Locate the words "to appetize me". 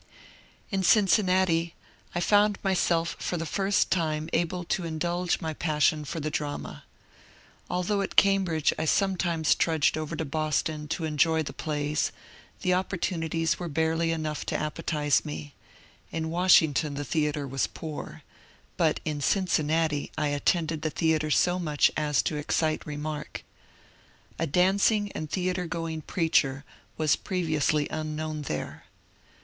14.47-15.53